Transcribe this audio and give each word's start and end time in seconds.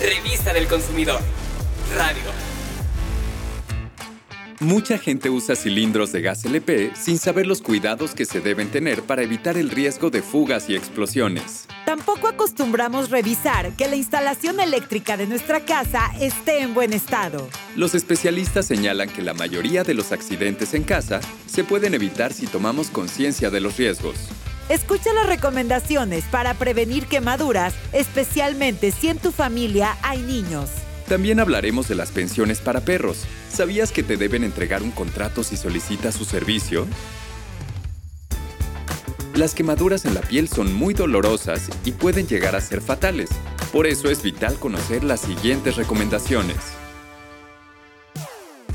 Revista 0.00 0.52
del 0.52 0.68
Consumidor. 0.68 1.20
Radio. 1.96 2.22
Mucha 4.60 4.96
gente 4.96 5.28
usa 5.28 5.56
cilindros 5.56 6.12
de 6.12 6.22
gas 6.22 6.44
LP 6.44 6.92
sin 6.94 7.18
saber 7.18 7.48
los 7.48 7.62
cuidados 7.62 8.14
que 8.14 8.24
se 8.24 8.40
deben 8.40 8.70
tener 8.70 9.02
para 9.02 9.22
evitar 9.22 9.56
el 9.56 9.70
riesgo 9.70 10.10
de 10.10 10.22
fugas 10.22 10.70
y 10.70 10.76
explosiones. 10.76 11.66
Tampoco 11.84 12.28
acostumbramos 12.28 13.10
revisar 13.10 13.72
que 13.72 13.88
la 13.88 13.96
instalación 13.96 14.60
eléctrica 14.60 15.16
de 15.16 15.26
nuestra 15.26 15.64
casa 15.64 16.12
esté 16.20 16.60
en 16.60 16.74
buen 16.74 16.92
estado. 16.92 17.48
Los 17.74 17.96
especialistas 17.96 18.66
señalan 18.66 19.08
que 19.08 19.22
la 19.22 19.34
mayoría 19.34 19.82
de 19.82 19.94
los 19.94 20.12
accidentes 20.12 20.74
en 20.74 20.84
casa 20.84 21.20
se 21.46 21.64
pueden 21.64 21.94
evitar 21.94 22.32
si 22.32 22.46
tomamos 22.46 22.90
conciencia 22.90 23.50
de 23.50 23.60
los 23.60 23.76
riesgos. 23.76 24.28
Escucha 24.68 25.14
las 25.14 25.26
recomendaciones 25.26 26.24
para 26.24 26.52
prevenir 26.52 27.06
quemaduras, 27.06 27.74
especialmente 27.92 28.90
si 28.90 29.08
en 29.08 29.18
tu 29.18 29.32
familia 29.32 29.96
hay 30.02 30.20
niños. 30.20 30.68
También 31.08 31.40
hablaremos 31.40 31.88
de 31.88 31.94
las 31.94 32.10
pensiones 32.10 32.60
para 32.60 32.80
perros. 32.80 33.24
¿Sabías 33.50 33.92
que 33.92 34.02
te 34.02 34.18
deben 34.18 34.44
entregar 34.44 34.82
un 34.82 34.90
contrato 34.90 35.42
si 35.42 35.56
solicitas 35.56 36.14
su 36.14 36.26
servicio? 36.26 36.86
Las 39.34 39.54
quemaduras 39.54 40.04
en 40.04 40.12
la 40.12 40.20
piel 40.20 40.48
son 40.48 40.74
muy 40.74 40.92
dolorosas 40.92 41.70
y 41.86 41.92
pueden 41.92 42.26
llegar 42.26 42.54
a 42.54 42.60
ser 42.60 42.82
fatales. 42.82 43.30
Por 43.72 43.86
eso 43.86 44.10
es 44.10 44.22
vital 44.22 44.58
conocer 44.58 45.02
las 45.02 45.20
siguientes 45.20 45.76
recomendaciones. 45.76 46.77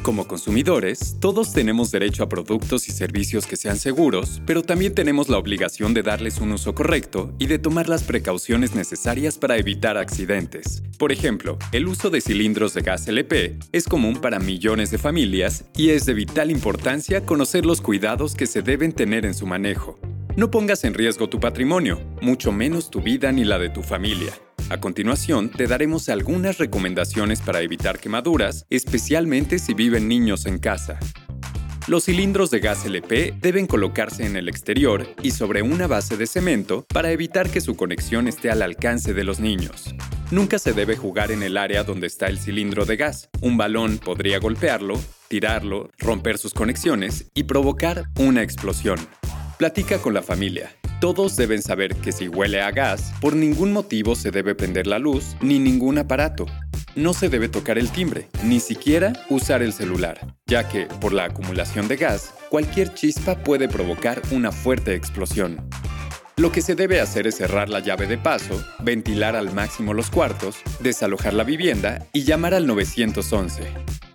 Como 0.03 0.27
consumidores, 0.27 1.15
todos 1.21 1.53
tenemos 1.53 1.89
derecho 1.89 2.23
a 2.23 2.29
productos 2.29 2.89
y 2.89 2.91
servicios 2.91 3.47
que 3.47 3.55
sean 3.55 3.77
seguros, 3.77 4.41
pero 4.45 4.61
también 4.61 4.93
tenemos 4.93 5.29
la 5.29 5.37
obligación 5.37 5.93
de 5.93 6.03
darles 6.03 6.41
un 6.41 6.51
uso 6.51 6.75
correcto 6.75 7.33
y 7.39 7.47
de 7.47 7.57
tomar 7.57 7.87
las 7.87 8.03
precauciones 8.03 8.75
necesarias 8.75 9.37
para 9.37 9.55
evitar 9.55 9.95
accidentes. 9.95 10.83
Por 10.99 11.13
ejemplo, 11.13 11.57
el 11.71 11.87
uso 11.87 12.09
de 12.09 12.19
cilindros 12.19 12.73
de 12.73 12.81
gas 12.81 13.07
LP 13.07 13.57
es 13.71 13.85
común 13.85 14.17
para 14.17 14.39
millones 14.39 14.91
de 14.91 14.97
familias 14.97 15.63
y 15.77 15.91
es 15.91 16.05
de 16.05 16.13
vital 16.13 16.51
importancia 16.51 17.25
conocer 17.25 17.65
los 17.65 17.79
cuidados 17.79 18.35
que 18.35 18.45
se 18.45 18.61
deben 18.61 18.91
tener 18.91 19.25
en 19.25 19.33
su 19.33 19.47
manejo. 19.47 19.97
No 20.35 20.51
pongas 20.51 20.83
en 20.83 20.95
riesgo 20.95 21.29
tu 21.29 21.39
patrimonio, 21.39 22.01
mucho 22.21 22.51
menos 22.51 22.91
tu 22.91 23.01
vida 23.01 23.31
ni 23.31 23.45
la 23.45 23.57
de 23.57 23.69
tu 23.69 23.81
familia. 23.81 24.33
A 24.73 24.79
continuación, 24.79 25.49
te 25.49 25.67
daremos 25.67 26.09
algunas 26.09 26.57
recomendaciones 26.57 27.41
para 27.41 27.61
evitar 27.61 27.99
quemaduras, 27.99 28.65
especialmente 28.71 29.59
si 29.59 29.75
viven 29.75 30.07
niños 30.07 30.47
en 30.47 30.57
casa. 30.57 30.97
Los 31.85 32.05
cilindros 32.05 32.49
de 32.49 32.59
gas 32.59 32.83
LP 32.83 33.35
deben 33.39 33.67
colocarse 33.67 34.25
en 34.25 34.35
el 34.35 34.49
exterior 34.49 35.07
y 35.21 35.29
sobre 35.29 35.61
una 35.61 35.85
base 35.85 36.17
de 36.17 36.25
cemento 36.25 36.87
para 36.91 37.11
evitar 37.11 37.51
que 37.51 37.61
su 37.61 37.75
conexión 37.75 38.27
esté 38.27 38.49
al 38.49 38.63
alcance 38.63 39.13
de 39.13 39.23
los 39.23 39.39
niños. 39.39 39.93
Nunca 40.31 40.57
se 40.57 40.73
debe 40.73 40.97
jugar 40.97 41.31
en 41.31 41.43
el 41.43 41.57
área 41.57 41.83
donde 41.83 42.07
está 42.07 42.25
el 42.25 42.39
cilindro 42.39 42.85
de 42.85 42.97
gas. 42.97 43.29
Un 43.41 43.57
balón 43.57 43.99
podría 43.99 44.39
golpearlo, 44.39 44.99
tirarlo, 45.27 45.91
romper 45.99 46.39
sus 46.39 46.55
conexiones 46.55 47.29
y 47.35 47.43
provocar 47.43 48.05
una 48.17 48.41
explosión. 48.41 48.97
Platica 49.63 49.97
con 49.99 50.13
la 50.13 50.21
familia. 50.21 50.75
Todos 50.99 51.37
deben 51.37 51.61
saber 51.61 51.95
que 51.95 52.11
si 52.11 52.27
huele 52.27 52.59
a 52.59 52.69
gas, 52.71 53.13
por 53.21 53.33
ningún 53.33 53.71
motivo 53.71 54.13
se 54.13 54.29
debe 54.29 54.55
prender 54.55 54.87
la 54.87 54.99
luz 54.99 55.37
ni 55.39 55.57
ningún 55.57 55.97
aparato. 55.97 56.47
No 56.97 57.13
se 57.13 57.29
debe 57.29 57.47
tocar 57.47 57.77
el 57.77 57.89
timbre, 57.89 58.27
ni 58.43 58.59
siquiera 58.59 59.13
usar 59.29 59.61
el 59.61 59.71
celular, 59.71 60.35
ya 60.47 60.67
que, 60.67 60.87
por 60.99 61.13
la 61.13 61.23
acumulación 61.23 61.87
de 61.87 61.95
gas, 61.95 62.33
cualquier 62.49 62.93
chispa 62.93 63.41
puede 63.41 63.69
provocar 63.69 64.21
una 64.31 64.51
fuerte 64.51 64.95
explosión. 64.95 65.65
Lo 66.35 66.51
que 66.51 66.61
se 66.61 66.75
debe 66.75 66.99
hacer 66.99 67.25
es 67.25 67.35
cerrar 67.37 67.69
la 67.69 67.79
llave 67.79 68.05
de 68.05 68.17
paso, 68.17 68.61
ventilar 68.81 69.37
al 69.37 69.53
máximo 69.53 69.93
los 69.93 70.09
cuartos, 70.09 70.57
desalojar 70.81 71.33
la 71.33 71.45
vivienda 71.45 72.05
y 72.11 72.25
llamar 72.25 72.53
al 72.53 72.67
911. 72.67 73.63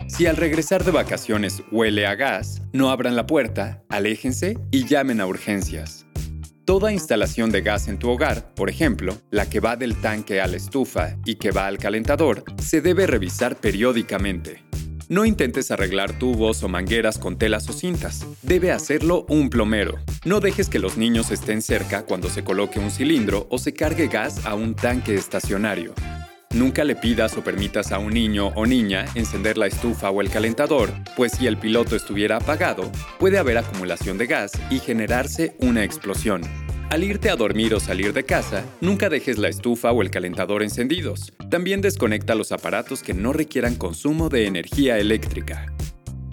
Si 0.09 0.27
al 0.27 0.37
regresar 0.37 0.85
de 0.85 0.91
vacaciones 0.91 1.63
huele 1.71 2.07
a 2.07 2.15
gas, 2.15 2.63
no 2.73 2.91
abran 2.91 3.15
la 3.15 3.27
puerta, 3.27 3.85
aléjense 3.89 4.59
y 4.71 4.85
llamen 4.87 5.21
a 5.21 5.27
urgencias. 5.27 6.07
Toda 6.65 6.93
instalación 6.93 7.51
de 7.51 7.61
gas 7.61 7.89
en 7.89 7.99
tu 7.99 8.11
hogar, 8.11 8.53
por 8.55 8.69
ejemplo, 8.69 9.17
la 9.31 9.49
que 9.49 9.61
va 9.61 9.77
del 9.77 10.01
tanque 10.01 10.41
a 10.41 10.47
la 10.47 10.57
estufa 10.57 11.17
y 11.25 11.37
que 11.37 11.51
va 11.51 11.67
al 11.67 11.79
calentador, 11.79 12.43
se 12.61 12.81
debe 12.81 13.07
revisar 13.07 13.57
periódicamente. 13.57 14.65
No 15.09 15.25
intentes 15.25 15.71
arreglar 15.71 16.19
tubos 16.19 16.63
o 16.63 16.69
mangueras 16.69 17.17
con 17.19 17.39
telas 17.39 17.69
o 17.69 17.73
cintas. 17.73 18.27
Debe 18.43 18.73
hacerlo 18.73 19.25
un 19.29 19.49
plomero. 19.49 19.99
No 20.25 20.41
dejes 20.41 20.69
que 20.69 20.79
los 20.79 20.99
niños 20.99 21.31
estén 21.31 21.63
cerca 21.63 22.05
cuando 22.05 22.29
se 22.29 22.45
coloque 22.45 22.79
un 22.79 22.91
cilindro 22.91 23.47
o 23.51 23.59
se 23.59 23.73
cargue 23.73 24.09
gas 24.09 24.45
a 24.45 24.55
un 24.55 24.75
tanque 24.75 25.15
estacionario. 25.15 25.95
Nunca 26.55 26.83
le 26.83 26.97
pidas 26.97 27.37
o 27.37 27.45
permitas 27.45 27.93
a 27.93 27.99
un 27.99 28.15
niño 28.15 28.49
o 28.57 28.65
niña 28.65 29.05
encender 29.15 29.59
la 29.59 29.67
estufa 29.67 30.11
o 30.11 30.23
el 30.23 30.31
calentador, 30.31 30.91
pues 31.15 31.33
si 31.33 31.47
el 31.47 31.59
piloto 31.59 31.95
estuviera 31.95 32.39
apagado, 32.39 32.91
puede 33.19 33.39
haber 33.39 33.59
acumulación 33.59 34.17
de 34.17 34.27
gas 34.27 34.53
y 34.71 34.79
generarse 34.79 35.55
una 35.59 35.85
explosión. 35.85 36.41
Al 36.89 37.05
irte 37.05 37.29
a 37.29 37.37
dormir 37.37 37.75
o 37.75 37.81
salir 37.81 38.15
de 38.15 38.25
casa, 38.25 38.65
nunca 38.81 39.11
dejes 39.11 39.37
la 39.37 39.49
estufa 39.49 39.93
o 39.93 40.01
el 40.01 40.11
calentador 40.11 40.63
encendidos. 40.63 41.35
También 41.51 41.83
desconecta 41.83 42.35
los 42.35 42.51
aparatos 42.51 43.03
que 43.03 43.13
no 43.13 43.35
requieran 43.35 43.75
consumo 43.75 44.31
de 44.31 44.47
energía 44.47 44.99
eléctrica. 44.99 45.67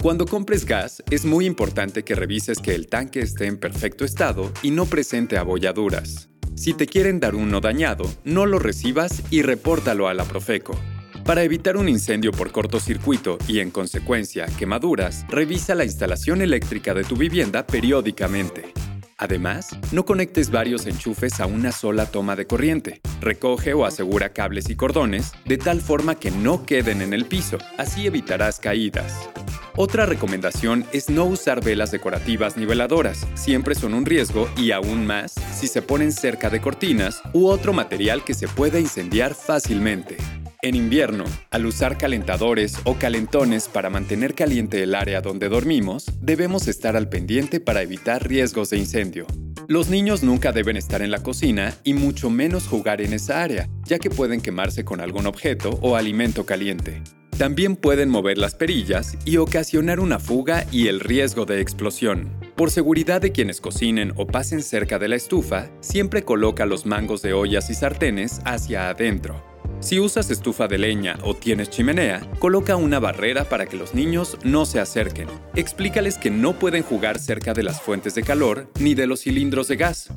Cuando 0.02 0.26
compres 0.26 0.66
gas, 0.66 1.04
es 1.12 1.26
muy 1.26 1.46
importante 1.46 2.04
que 2.04 2.16
revises 2.16 2.60
que 2.60 2.74
el 2.74 2.88
tanque 2.88 3.20
esté 3.20 3.48
en 3.48 3.58
perfecto 3.58 4.06
estado 4.06 4.50
y 4.64 4.72
no 4.72 4.86
presente 4.86 5.38
abolladuras. 5.38 6.30
Si 6.56 6.74
te 6.74 6.88
quieren 6.88 7.20
dar 7.20 7.36
uno 7.36 7.60
dañado, 7.60 8.10
no 8.24 8.46
lo 8.46 8.60
recibas 8.60 9.22
y 9.30 9.42
repórtalo 9.42 10.08
a 10.08 10.14
la 10.14 10.24
Profeco. 10.24 10.80
Para 11.26 11.44
evitar 11.44 11.76
un 11.76 11.90
incendio 11.90 12.32
por 12.32 12.52
cortocircuito 12.52 13.38
y 13.48 13.60
en 13.60 13.72
consecuencia 13.72 14.46
quemaduras, 14.58 15.26
revisa 15.28 15.76
la 15.76 15.84
instalación 15.84 16.42
eléctrica 16.42 16.94
de 16.94 17.04
tu 17.04 17.18
vivienda 17.18 17.68
periódicamente. 17.68 18.74
Además, 19.18 19.78
no 19.92 20.06
conectes 20.06 20.50
varios 20.50 20.86
enchufes 20.86 21.40
a 21.40 21.46
una 21.46 21.72
sola 21.72 22.06
toma 22.06 22.36
de 22.36 22.48
corriente. 22.48 23.02
Recoge 23.22 23.74
o 23.74 23.86
asegura 23.86 24.30
cables 24.30 24.70
y 24.70 24.76
cordones 24.76 25.34
de 25.46 25.58
tal 25.58 25.82
forma 25.82 26.16
que 26.16 26.32
no 26.32 26.66
queden 26.66 27.02
en 27.02 27.14
el 27.14 27.26
piso, 27.26 27.58
así 27.78 28.08
evitarás 28.08 28.60
caídas. 28.60 29.30
Otra 29.78 30.06
recomendación 30.06 30.86
es 30.94 31.10
no 31.10 31.26
usar 31.26 31.62
velas 31.62 31.92
decorativas 31.92 32.56
ni 32.56 32.66
veladoras, 32.66 33.28
siempre 33.34 33.76
son 33.76 33.94
un 33.94 34.06
riesgo 34.06 34.50
y 34.56 34.72
aún 34.72 35.06
más 35.06 35.34
si 35.54 35.68
se 35.68 35.82
ponen 35.82 36.14
cerca 36.14 36.50
de 36.50 36.62
cortinas 36.62 37.22
u 37.34 37.48
otro 37.48 37.74
material 37.74 38.24
que 38.24 38.34
se 38.34 38.48
pueda 38.48 38.80
incendiar 38.80 39.36
fácilmente. 39.36 40.16
En 40.62 40.76
invierno, 40.76 41.26
al 41.52 41.66
usar 41.66 41.98
calentadores 41.98 42.78
o 42.86 42.96
calentones 42.96 43.68
para 43.68 43.90
mantener 43.90 44.34
caliente 44.34 44.82
el 44.82 44.96
área 44.96 45.20
donde 45.20 45.50
dormimos, 45.50 46.06
debemos 46.22 46.70
estar 46.70 46.96
al 46.96 47.10
pendiente 47.10 47.60
para 47.60 47.82
evitar 47.82 48.26
riesgos 48.26 48.70
de 48.70 48.78
incendio. 48.78 49.28
Los 49.68 49.90
niños 49.90 50.24
nunca 50.24 50.54
deben 50.54 50.78
estar 50.78 51.02
en 51.02 51.12
la 51.12 51.22
cocina 51.22 51.76
y 51.84 51.96
mucho 51.96 52.30
menos 52.30 52.66
jugar 52.66 53.02
en 53.02 53.12
esa 53.12 53.44
área, 53.44 53.68
ya 53.84 54.00
que 54.00 54.10
pueden 54.10 54.40
quemarse 54.40 54.86
con 54.86 55.02
algún 55.02 55.28
objeto 55.28 55.78
o 55.82 55.98
alimento 55.98 56.46
caliente. 56.46 57.02
También 57.38 57.76
pueden 57.76 58.08
mover 58.10 58.38
las 58.38 58.56
perillas 58.56 59.18
y 59.26 59.36
ocasionar 59.38 60.00
una 60.00 60.20
fuga 60.20 60.66
y 60.72 60.88
el 60.88 61.02
riesgo 61.02 61.46
de 61.46 61.60
explosión. 61.60 62.32
Por 62.56 62.72
seguridad 62.72 63.20
de 63.20 63.34
quienes 63.34 63.60
cocinen 63.60 64.14
o 64.16 64.26
pasen 64.26 64.64
cerca 64.64 65.00
de 65.00 65.10
la 65.10 65.18
estufa, 65.18 65.68
siempre 65.82 66.24
coloca 66.24 66.66
los 66.66 66.86
mangos 66.86 67.22
de 67.22 67.34
ollas 67.34 67.70
y 67.70 67.74
sartenes 67.74 68.40
hacia 68.46 68.90
adentro. 68.90 69.44
Si 69.82 70.00
usas 70.00 70.32
estufa 70.32 70.70
de 70.70 70.78
leña 70.78 71.18
o 71.24 71.36
tienes 71.36 71.70
chimenea, 71.70 72.22
coloca 72.40 72.78
una 72.78 73.00
barrera 73.00 73.44
para 73.44 73.66
que 73.66 73.76
los 73.76 73.94
niños 73.94 74.38
no 74.46 74.66
se 74.66 74.80
acerquen. 74.80 75.28
Explícales 75.56 76.18
que 76.18 76.32
no 76.32 76.58
pueden 76.58 76.84
jugar 76.84 77.20
cerca 77.20 77.54
de 77.54 77.64
las 77.64 77.82
fuentes 77.82 78.16
de 78.16 78.24
calor 78.24 78.72
ni 78.80 78.96
de 78.96 79.08
los 79.08 79.24
cilindros 79.24 79.68
de 79.68 79.76
gas, 79.76 80.08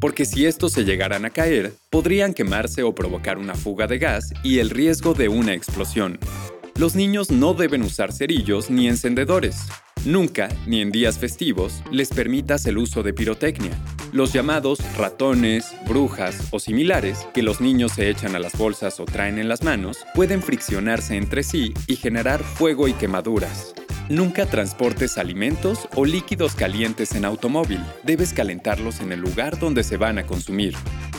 porque 0.00 0.24
si 0.24 0.46
estos 0.46 0.74
se 0.74 0.84
llegaran 0.84 1.24
a 1.24 1.30
caer, 1.30 1.72
podrían 1.90 2.34
quemarse 2.34 2.84
o 2.84 2.94
provocar 2.94 3.36
una 3.36 3.56
fuga 3.56 3.88
de 3.88 3.98
gas 3.98 4.32
y 4.44 4.60
el 4.60 4.70
riesgo 4.70 5.12
de 5.12 5.28
una 5.28 5.54
explosión. 5.54 6.20
Los 6.78 6.94
niños 6.94 7.32
no 7.32 7.54
deben 7.54 7.82
usar 7.82 8.12
cerillos 8.12 8.70
ni 8.70 8.86
encendedores. 8.86 9.66
Nunca, 10.04 10.48
ni 10.64 10.80
en 10.80 10.92
días 10.92 11.18
festivos, 11.18 11.82
les 11.90 12.10
permitas 12.10 12.66
el 12.66 12.78
uso 12.78 13.02
de 13.02 13.12
pirotecnia. 13.12 13.72
Los 14.12 14.32
llamados 14.32 14.78
ratones, 14.96 15.74
brujas 15.88 16.46
o 16.52 16.60
similares 16.60 17.26
que 17.34 17.42
los 17.42 17.60
niños 17.60 17.94
se 17.94 18.08
echan 18.08 18.36
a 18.36 18.38
las 18.38 18.56
bolsas 18.56 19.00
o 19.00 19.06
traen 19.06 19.40
en 19.40 19.48
las 19.48 19.64
manos 19.64 19.98
pueden 20.14 20.40
friccionarse 20.40 21.16
entre 21.16 21.42
sí 21.42 21.74
y 21.88 21.96
generar 21.96 22.44
fuego 22.44 22.86
y 22.86 22.92
quemaduras. 22.92 23.74
Nunca 24.08 24.46
transportes 24.46 25.18
alimentos 25.18 25.88
o 25.96 26.04
líquidos 26.04 26.54
calientes 26.54 27.12
en 27.16 27.24
automóvil. 27.24 27.84
Debes 28.04 28.32
calentarlos 28.32 29.00
en 29.00 29.10
el 29.10 29.18
lugar 29.18 29.58
donde 29.58 29.82
se 29.82 29.96
van 29.96 30.18
a 30.18 30.26
consumir. 30.26 30.76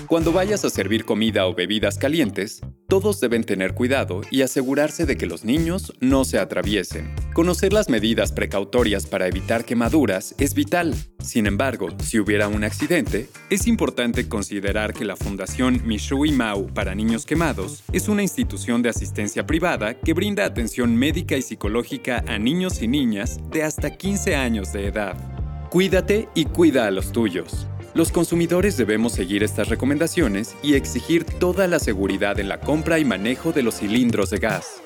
Cuando 0.10 0.34
vayas 0.34 0.66
a 0.66 0.72
servir 0.72 1.06
comida 1.06 1.46
o 1.46 1.54
bebidas 1.54 2.00
calientes, 2.00 2.62
todos 2.88 3.20
deben 3.20 3.44
tener 3.44 3.76
cuidado 3.76 4.22
y 4.32 4.42
asegurarse 4.42 5.06
de 5.06 5.18
que 5.18 5.28
los 5.28 5.46
niños 5.46 5.94
no 6.00 6.26
se 6.26 6.40
atraviesen. 6.40 7.14
Conocer 7.36 7.74
las 7.74 7.90
medidas 7.90 8.32
precautorias 8.32 9.06
para 9.06 9.28
evitar 9.28 9.66
quemaduras 9.66 10.34
es 10.40 10.56
vital. 10.56 10.96
Sin 11.20 11.46
embargo, 11.46 11.90
si 12.04 12.18
hubiera 12.18 12.48
un 12.48 12.64
accidente, 12.64 13.30
es 13.52 13.68
importante 13.68 14.28
considerar 14.28 14.96
que 14.96 15.06
la 15.06 15.16
Fundación 15.16 15.86
Mishui 15.86 16.32
Mau 16.32 16.74
para 16.74 16.96
Niños 16.96 17.28
Quemados 17.28 17.84
es 17.94 18.10
una 18.10 18.24
institución 18.24 18.82
de 18.82 18.90
asistencia 18.90 19.46
privada 19.46 19.94
que 19.94 20.14
brinda 20.14 20.44
atención 20.44 20.96
médica 20.96 21.38
y 21.38 21.44
psicológica 21.44 22.24
a 22.28 22.40
niños 22.40 22.82
y 22.82 22.88
niñas 22.88 23.38
de 23.52 23.62
hasta 23.62 23.96
15 23.96 24.36
años 24.36 24.74
de 24.74 24.88
edad. 24.88 25.70
Cuídate 25.70 26.30
y 26.34 26.46
cuida 26.46 26.88
a 26.88 26.92
los 26.92 27.12
tuyos. 27.12 27.69
Los 27.96 28.12
consumidores 28.12 28.78
debemos 28.78 29.14
seguir 29.14 29.44
estas 29.44 29.68
recomendaciones 29.68 30.56
y 30.62 30.76
exigir 30.76 31.24
toda 31.24 31.68
la 31.68 31.80
seguridad 31.80 32.40
en 32.40 32.48
la 32.48 32.60
compra 32.60 33.00
y 33.00 33.06
manejo 33.06 33.52
de 33.52 33.64
los 33.64 33.80
cilindros 33.80 34.30
de 34.30 34.38
gas. 34.38 34.82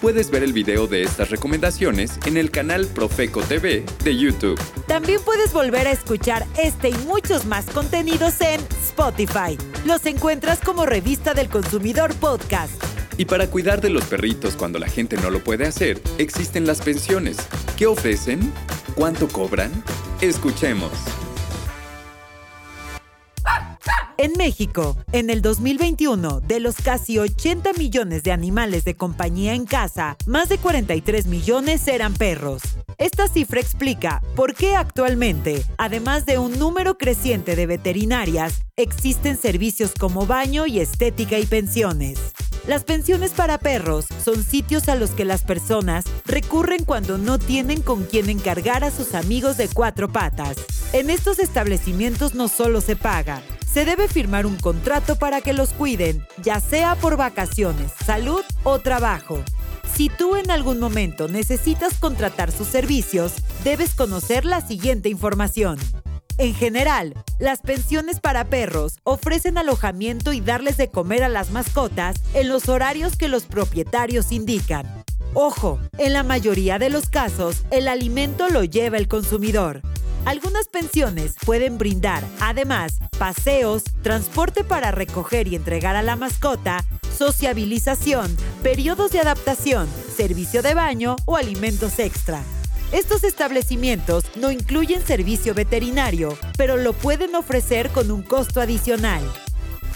Puedes 0.00 0.30
ver 0.30 0.42
el 0.42 0.52
video 0.52 0.86
de 0.86 1.02
estas 1.02 1.30
recomendaciones 1.30 2.18
en 2.24 2.36
el 2.36 2.50
canal 2.50 2.86
Profeco 2.86 3.42
TV 3.42 3.84
de 4.02 4.16
YouTube. 4.16 4.58
También 4.86 5.20
puedes 5.22 5.52
volver 5.52 5.88
a 5.88 5.90
escuchar 5.90 6.46
este 6.56 6.88
y 6.90 6.94
muchos 7.06 7.44
más 7.44 7.66
contenidos 7.66 8.40
en 8.40 8.60
Spotify. 8.82 9.58
Los 9.84 10.06
encuentras 10.06 10.60
como 10.60 10.86
Revista 10.86 11.34
del 11.34 11.48
Consumidor 11.48 12.14
Podcast. 12.14 12.72
Y 13.18 13.26
para 13.26 13.48
cuidar 13.48 13.82
de 13.82 13.90
los 13.90 14.04
perritos 14.04 14.56
cuando 14.56 14.78
la 14.78 14.88
gente 14.88 15.16
no 15.16 15.28
lo 15.28 15.44
puede 15.44 15.66
hacer, 15.66 16.00
existen 16.16 16.66
las 16.66 16.80
pensiones. 16.80 17.36
¿Qué 17.76 17.86
ofrecen? 17.86 18.52
¿Cuánto 18.94 19.28
cobran? 19.28 19.70
Escuchemos. 20.20 20.92
En 24.18 24.32
México, 24.36 24.98
en 25.12 25.30
el 25.30 25.40
2021, 25.40 26.40
de 26.40 26.60
los 26.60 26.76
casi 26.76 27.18
80 27.18 27.72
millones 27.72 28.22
de 28.22 28.30
animales 28.30 28.84
de 28.84 28.94
compañía 28.94 29.54
en 29.54 29.64
casa, 29.64 30.18
más 30.26 30.50
de 30.50 30.58
43 30.58 31.24
millones 31.26 31.88
eran 31.88 32.12
perros. 32.12 32.60
Esta 32.98 33.28
cifra 33.28 33.60
explica 33.60 34.20
por 34.36 34.54
qué 34.54 34.76
actualmente, 34.76 35.64
además 35.78 36.26
de 36.26 36.36
un 36.36 36.58
número 36.58 36.98
creciente 36.98 37.56
de 37.56 37.64
veterinarias, 37.64 38.60
existen 38.76 39.38
servicios 39.38 39.92
como 39.98 40.26
baño 40.26 40.66
y 40.66 40.80
estética 40.80 41.38
y 41.38 41.46
pensiones. 41.46 42.18
Las 42.66 42.84
pensiones 42.84 43.32
para 43.32 43.58
perros 43.58 44.04
son 44.22 44.44
sitios 44.44 44.88
a 44.88 44.94
los 44.94 45.10
que 45.10 45.24
las 45.24 45.42
personas 45.42 46.04
recurren 46.26 46.84
cuando 46.84 47.16
no 47.16 47.38
tienen 47.38 47.80
con 47.80 48.04
quién 48.04 48.28
encargar 48.28 48.84
a 48.84 48.90
sus 48.90 49.14
amigos 49.14 49.56
de 49.56 49.68
cuatro 49.68 50.12
patas. 50.12 50.56
En 50.92 51.08
estos 51.08 51.38
establecimientos 51.38 52.34
no 52.34 52.48
solo 52.48 52.80
se 52.80 52.96
paga, 52.96 53.42
se 53.72 53.84
debe 53.84 54.08
firmar 54.08 54.44
un 54.46 54.56
contrato 54.56 55.16
para 55.16 55.40
que 55.40 55.54
los 55.54 55.70
cuiden, 55.70 56.26
ya 56.42 56.60
sea 56.60 56.96
por 56.96 57.16
vacaciones, 57.16 57.92
salud 58.04 58.42
o 58.62 58.78
trabajo. 58.78 59.42
Si 59.94 60.08
tú 60.08 60.36
en 60.36 60.50
algún 60.50 60.78
momento 60.78 61.28
necesitas 61.28 61.98
contratar 61.98 62.52
sus 62.52 62.68
servicios, 62.68 63.34
debes 63.64 63.94
conocer 63.94 64.44
la 64.44 64.60
siguiente 64.60 65.08
información. 65.08 65.78
En 66.38 66.54
general, 66.54 67.14
las 67.38 67.60
pensiones 67.60 68.20
para 68.20 68.44
perros 68.44 68.98
ofrecen 69.04 69.58
alojamiento 69.58 70.32
y 70.32 70.40
darles 70.40 70.76
de 70.76 70.88
comer 70.88 71.22
a 71.22 71.28
las 71.28 71.50
mascotas 71.50 72.16
en 72.34 72.48
los 72.48 72.68
horarios 72.68 73.16
que 73.16 73.28
los 73.28 73.44
propietarios 73.44 74.32
indican. 74.32 74.86
Ojo, 75.34 75.78
en 75.98 76.12
la 76.12 76.22
mayoría 76.22 76.78
de 76.78 76.90
los 76.90 77.08
casos, 77.08 77.64
el 77.70 77.88
alimento 77.88 78.48
lo 78.48 78.64
lleva 78.64 78.96
el 78.96 79.06
consumidor. 79.06 79.82
Algunas 80.24 80.68
pensiones 80.68 81.34
pueden 81.46 81.78
brindar, 81.78 82.24
además, 82.40 82.98
paseos, 83.18 83.84
transporte 84.02 84.64
para 84.64 84.90
recoger 84.90 85.48
y 85.48 85.56
entregar 85.56 85.96
a 85.96 86.02
la 86.02 86.16
mascota, 86.16 86.84
sociabilización, 87.16 88.36
periodos 88.62 89.12
de 89.12 89.20
adaptación, 89.20 89.88
servicio 90.14 90.62
de 90.62 90.74
baño 90.74 91.16
o 91.26 91.36
alimentos 91.36 91.98
extra. 91.98 92.42
Estos 92.92 93.22
establecimientos 93.22 94.24
no 94.34 94.50
incluyen 94.50 95.06
servicio 95.06 95.54
veterinario, 95.54 96.36
pero 96.58 96.76
lo 96.76 96.92
pueden 96.92 97.36
ofrecer 97.36 97.90
con 97.90 98.10
un 98.10 98.22
costo 98.22 98.60
adicional. 98.60 99.22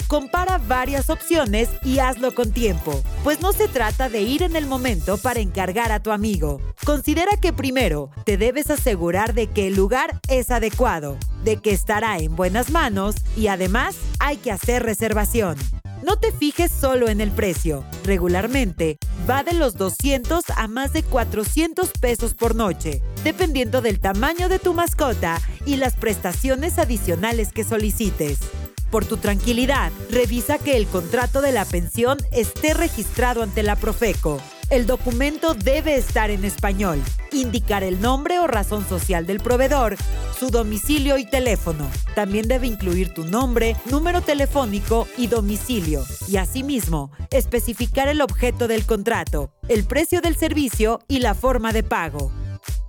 Compara 0.07 0.59
varias 0.59 1.11
opciones 1.11 1.69
y 1.83 1.99
hazlo 1.99 2.35
con 2.37 2.53
tiempo, 2.53 3.03
pues 3.25 3.41
no 3.41 3.53
se 3.53 3.67
trata 3.67 4.09
de 4.09 4.21
ir 4.21 4.45
en 4.45 4.55
el 4.55 4.67
momento 4.67 5.19
para 5.19 5.41
encargar 5.41 5.91
a 5.91 6.01
tu 6.01 6.13
amigo. 6.13 6.61
Considera 6.85 7.37
que 7.41 7.53
primero 7.53 8.11
te 8.25 8.37
debes 8.37 8.71
asegurar 8.71 9.35
de 9.35 9.49
que 9.49 9.67
el 9.67 9.75
lugar 9.75 10.21
es 10.29 10.53
adecuado, 10.53 11.17
de 11.43 11.57
que 11.57 11.73
estará 11.73 12.19
en 12.19 12.37
buenas 12.37 12.71
manos 12.71 13.17
y 13.37 13.49
además 13.49 13.97
hay 14.21 14.37
que 14.37 14.53
hacer 14.53 14.85
reservación. 14.85 15.57
No 16.05 16.17
te 16.17 16.31
fijes 16.33 16.71
solo 16.71 17.09
en 17.09 17.23
el 17.23 17.31
precio. 17.31 17.83
Regularmente 18.05 18.99
va 19.29 19.43
de 19.43 19.55
los 19.55 19.77
200 19.77 20.45
a 20.57 20.69
más 20.69 20.93
de 20.93 21.03
400 21.03 21.91
pesos 22.01 22.35
por 22.35 22.55
noche, 22.55 23.03
dependiendo 23.23 23.81
del 23.81 24.01
tamaño 24.01 24.49
de 24.49 24.59
tu 24.59 24.75
mascota 24.75 25.41
y 25.65 25.77
las 25.77 25.95
prestaciones 25.95 26.79
adicionales 26.79 27.53
que 27.53 27.65
solicites. 27.65 28.39
Por 28.91 29.05
tu 29.05 29.17
tranquilidad, 29.17 29.91
revisa 30.11 30.59
que 30.59 30.77
el 30.77 30.87
contrato 30.87 31.41
de 31.41 31.53
la 31.53 31.65
pensión 31.65 32.19
esté 32.33 32.75
registrado 32.75 33.43
ante 33.43 33.63
la 33.63 33.77
Profeco. 33.77 34.41
El 34.71 34.87
documento 34.87 35.55
debe 35.55 35.95
estar 35.95 36.31
en 36.31 36.45
español, 36.45 37.03
indicar 37.33 37.83
el 37.83 38.01
nombre 38.01 38.39
o 38.39 38.47
razón 38.47 38.89
social 38.89 39.27
del 39.27 39.41
proveedor, 39.41 39.97
su 40.39 40.51
domicilio 40.51 41.19
y 41.19 41.27
teléfono. 41.27 41.89
También 42.15 42.49
debe 42.49 42.67
incluir 42.67 43.13
tu 43.13 43.25
nombre, 43.25 43.77
número 43.91 44.23
telefónico 44.23 45.07
y 45.19 45.27
domicilio. 45.27 46.05
Y 46.29 46.39
asimismo, 46.39 47.13
especificar 47.31 48.09
el 48.09 48.23
objeto 48.23 48.67
del 48.67 48.87
contrato, 48.87 49.53
el 49.69 49.85
precio 49.85 50.21
del 50.21 50.37
servicio 50.37 51.01
y 51.09 51.19
la 51.19 51.35
forma 51.35 51.73
de 51.73 51.83
pago. 51.83 52.33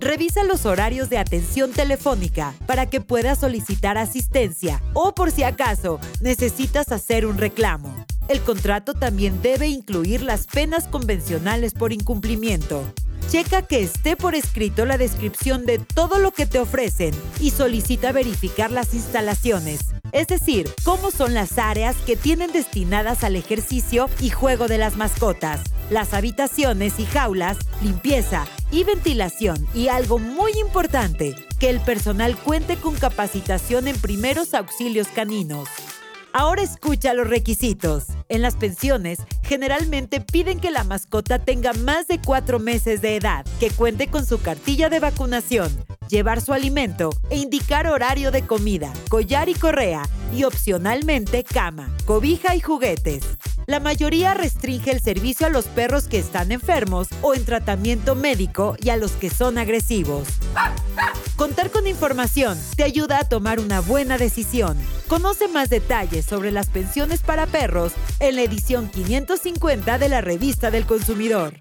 Revisa 0.00 0.44
los 0.44 0.66
horarios 0.66 1.10
de 1.10 1.18
atención 1.18 1.72
telefónica 1.72 2.54
para 2.66 2.86
que 2.86 3.00
puedas 3.00 3.40
solicitar 3.40 3.98
asistencia 3.98 4.82
o 4.94 5.14
por 5.14 5.30
si 5.30 5.42
acaso 5.42 6.00
necesitas 6.20 6.92
hacer 6.92 7.26
un 7.26 7.38
reclamo. 7.38 8.06
El 8.28 8.40
contrato 8.40 8.94
también 8.94 9.40
debe 9.40 9.68
incluir 9.68 10.22
las 10.22 10.46
penas 10.46 10.88
convencionales 10.88 11.74
por 11.74 11.92
incumplimiento. 11.92 12.84
Checa 13.28 13.62
que 13.62 13.82
esté 13.82 14.16
por 14.16 14.34
escrito 14.34 14.84
la 14.84 14.98
descripción 14.98 15.66
de 15.66 15.78
todo 15.78 16.18
lo 16.18 16.32
que 16.32 16.46
te 16.46 16.58
ofrecen 16.58 17.12
y 17.40 17.50
solicita 17.50 18.12
verificar 18.12 18.70
las 18.70 18.94
instalaciones, 18.94 19.80
es 20.12 20.28
decir, 20.28 20.70
cómo 20.84 21.10
son 21.10 21.34
las 21.34 21.58
áreas 21.58 21.96
que 22.06 22.16
tienen 22.16 22.52
destinadas 22.52 23.24
al 23.24 23.34
ejercicio 23.34 24.08
y 24.20 24.30
juego 24.30 24.68
de 24.68 24.78
las 24.78 24.96
mascotas, 24.96 25.60
las 25.90 26.14
habitaciones 26.14 26.98
y 26.98 27.04
jaulas, 27.04 27.58
limpieza 27.82 28.46
y 28.70 28.84
ventilación 28.84 29.66
y 29.74 29.88
algo 29.88 30.18
muy 30.18 30.52
importante, 30.60 31.34
que 31.58 31.70
el 31.70 31.80
personal 31.80 32.36
cuente 32.36 32.76
con 32.76 32.94
capacitación 32.94 33.88
en 33.88 33.96
primeros 33.96 34.54
auxilios 34.54 35.08
caninos. 35.08 35.68
Ahora 36.32 36.62
escucha 36.62 37.14
los 37.14 37.28
requisitos. 37.28 38.15
En 38.28 38.42
las 38.42 38.56
pensiones, 38.56 39.18
generalmente 39.42 40.20
piden 40.20 40.58
que 40.58 40.72
la 40.72 40.82
mascota 40.82 41.38
tenga 41.38 41.72
más 41.74 42.08
de 42.08 42.20
cuatro 42.20 42.58
meses 42.58 43.00
de 43.00 43.16
edad, 43.16 43.46
que 43.60 43.70
cuente 43.70 44.08
con 44.08 44.26
su 44.26 44.40
cartilla 44.40 44.88
de 44.88 44.98
vacunación, 44.98 45.70
llevar 46.08 46.40
su 46.40 46.52
alimento 46.52 47.10
e 47.30 47.36
indicar 47.36 47.86
horario 47.86 48.32
de 48.32 48.42
comida, 48.42 48.92
collar 49.08 49.48
y 49.48 49.54
correa, 49.54 50.02
y 50.34 50.42
opcionalmente 50.42 51.44
cama, 51.44 51.94
cobija 52.04 52.56
y 52.56 52.60
juguetes. 52.60 53.22
La 53.66 53.78
mayoría 53.78 54.34
restringe 54.34 54.90
el 54.90 55.00
servicio 55.00 55.46
a 55.46 55.50
los 55.50 55.66
perros 55.66 56.08
que 56.08 56.18
están 56.18 56.50
enfermos 56.50 57.08
o 57.22 57.34
en 57.34 57.44
tratamiento 57.44 58.16
médico 58.16 58.76
y 58.82 58.90
a 58.90 58.96
los 58.96 59.12
que 59.12 59.30
son 59.30 59.58
agresivos. 59.58 60.26
Contar 61.36 61.70
con 61.70 61.86
información 61.86 62.58
te 62.76 62.82
ayuda 62.82 63.18
a 63.18 63.28
tomar 63.28 63.60
una 63.60 63.80
buena 63.80 64.16
decisión. 64.16 64.78
Conoce 65.06 65.48
más 65.48 65.68
detalles 65.68 66.24
sobre 66.24 66.50
las 66.50 66.70
pensiones 66.70 67.20
para 67.20 67.46
perros 67.46 67.92
en 68.20 68.36
la 68.36 68.42
edición 68.42 68.88
550 68.88 69.98
de 69.98 70.08
la 70.08 70.22
Revista 70.22 70.70
del 70.70 70.86
Consumidor. 70.86 71.60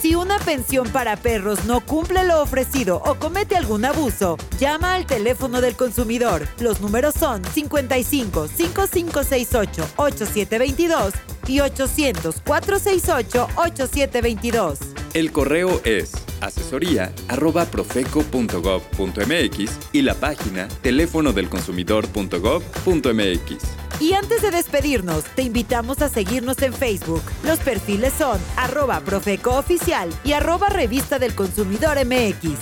Si 0.00 0.16
una 0.16 0.38
pensión 0.40 0.88
para 0.90 1.16
perros 1.16 1.64
no 1.66 1.84
cumple 1.84 2.24
lo 2.24 2.42
ofrecido 2.42 3.00
o 3.04 3.14
comete 3.14 3.56
algún 3.56 3.84
abuso, 3.84 4.36
llama 4.58 4.94
al 4.94 5.06
teléfono 5.06 5.60
del 5.60 5.76
consumidor. 5.76 6.48
Los 6.58 6.80
números 6.80 7.14
son 7.14 7.44
55 7.44 8.48
5568 8.48 9.88
8722 9.96 11.14
y 11.46 11.60
800 11.60 12.40
468 12.44 13.48
8722. 13.56 14.78
El 15.14 15.32
correo 15.32 15.80
es 15.84 16.12
asesoría 16.40 17.12
arroba 17.28 17.66
profeco.gov.mx 17.66 19.70
y 19.92 20.02
la 20.02 20.14
página 20.14 20.66
teléfono 20.82 21.32
del 21.32 21.48
consumidor.gov.mx. 21.48 23.78
Y 24.00 24.12
antes 24.12 24.42
de 24.42 24.52
despedirnos, 24.52 25.24
te 25.34 25.42
invitamos 25.42 26.02
a 26.02 26.08
seguirnos 26.08 26.62
en 26.62 26.72
Facebook. 26.72 27.22
Los 27.42 27.58
perfiles 27.58 28.12
son 28.16 28.38
arroba 28.56 29.00
Profeco 29.00 29.56
Oficial 29.56 30.08
y 30.24 30.32
arroba 30.32 30.68
Revista 30.68 31.18
del 31.18 31.34
Consumidor 31.34 31.98
MX. 32.04 32.52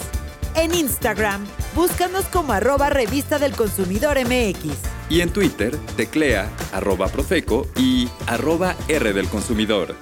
En 0.55 0.75
Instagram, 0.75 1.45
búscanos 1.75 2.25
como 2.27 2.55
arroba 2.55 2.89
revista 2.89 3.39
del 3.39 3.53
consumidor 3.53 4.19
MX. 4.19 4.73
Y 5.11 5.21
en 5.21 5.31
Twitter, 5.31 5.77
teclea 5.97 6.51
arroba 6.73 7.09
Profeco 7.09 7.67
y 7.77 8.09
arroba 8.27 8.75
R 8.89 9.13
del 9.13 9.29
consumidor. 9.29 9.95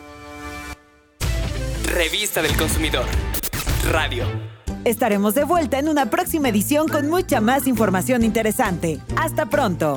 Revista 1.93 2.43
del 2.43 2.57
Consumidor. 2.57 3.07
Radio. 3.85 4.25
Estaremos 4.85 5.35
de 5.35 5.45
vuelta 5.45 5.79
en 5.79 5.89
una 5.89 6.11
próxima 6.11 6.49
edición 6.49 6.89
con 6.89 7.09
mucha 7.09 7.41
más 7.41 7.67
información 7.67 8.23
interesante. 8.23 9.01
Hasta 9.17 9.47
pronto. 9.47 9.97